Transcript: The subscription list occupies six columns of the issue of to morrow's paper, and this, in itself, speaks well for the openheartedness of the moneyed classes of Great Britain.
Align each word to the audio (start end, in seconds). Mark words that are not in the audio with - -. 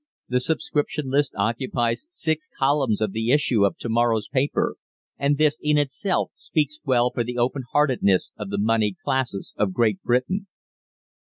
The 0.29 0.39
subscription 0.39 1.11
list 1.11 1.35
occupies 1.37 2.07
six 2.09 2.49
columns 2.57 3.01
of 3.01 3.11
the 3.11 3.31
issue 3.31 3.63
of 3.63 3.77
to 3.77 3.87
morrow's 3.87 4.27
paper, 4.27 4.77
and 5.19 5.37
this, 5.37 5.61
in 5.63 5.77
itself, 5.77 6.31
speaks 6.35 6.79
well 6.83 7.11
for 7.13 7.23
the 7.23 7.37
openheartedness 7.37 8.31
of 8.35 8.49
the 8.49 8.57
moneyed 8.57 8.95
classes 9.05 9.53
of 9.57 9.73
Great 9.73 10.01
Britain. 10.01 10.47